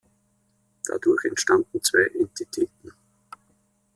[0.87, 2.91] Dadurch entstanden zwei Entitäten.